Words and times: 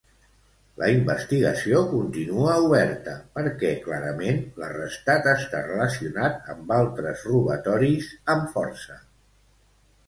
La 0.83 0.87
investigació 0.93 1.81
continua 1.91 2.55
oberta 2.69 3.13
perquè 3.37 3.75
clarament 3.85 4.41
l'arrestat 4.63 5.31
està 5.35 5.63
relacionat 5.69 6.51
amb 6.57 6.75
altres 6.81 7.29
robatoris 7.31 8.11
amb 8.37 8.51
força. 8.59 9.01